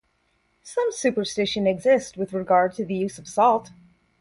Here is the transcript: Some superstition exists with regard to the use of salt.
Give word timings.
Some 0.63 0.91
superstition 0.91 1.67
exists 1.67 2.17
with 2.17 2.33
regard 2.33 2.73
to 2.73 2.85
the 2.85 2.95
use 2.95 3.19
of 3.19 3.27
salt. 3.27 3.69